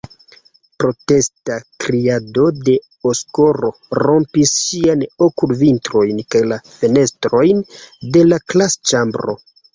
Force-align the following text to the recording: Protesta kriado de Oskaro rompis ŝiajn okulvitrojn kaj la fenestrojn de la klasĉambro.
Protesta 0.83 1.57
kriado 1.83 2.45
de 2.69 2.73
Oskaro 3.11 3.69
rompis 4.05 4.55
ŝiajn 4.63 5.05
okulvitrojn 5.27 6.25
kaj 6.37 6.43
la 6.55 6.59
fenestrojn 6.73 7.63
de 8.19 8.27
la 8.33 8.43
klasĉambro. 8.51 9.41